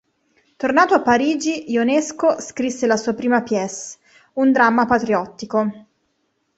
Tornato 0.57 0.95
a 0.95 1.01
Parigi, 1.03 1.69
Ionesco 1.69 2.41
scrisse 2.41 2.87
la 2.87 2.97
sua 2.97 3.13
prima 3.13 3.43
"pièce": 3.43 3.99
un 4.33 4.51
dramma 4.51 4.87
patriottico. 4.87 5.71